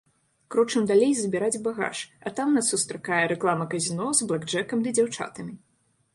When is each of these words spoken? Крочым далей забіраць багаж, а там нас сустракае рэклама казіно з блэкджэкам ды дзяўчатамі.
Крочым 0.53 0.81
далей 0.91 1.11
забіраць 1.19 1.59
багаж, 1.67 1.97
а 2.29 2.33
там 2.39 2.57
нас 2.57 2.71
сустракае 2.73 3.21
рэклама 3.33 3.69
казіно 3.77 4.09
з 4.23 4.33
блэкджэкам 4.35 4.77
ды 4.87 4.97
дзяўчатамі. 5.01 5.53